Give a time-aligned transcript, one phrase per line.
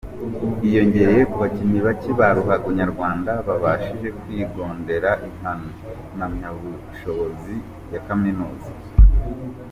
[0.61, 7.55] Yiyongereye ku bakinnyi bake ba ruhago nyarwanda babashije kwigondera impamyabushobozi
[7.93, 8.71] ya kaminuza.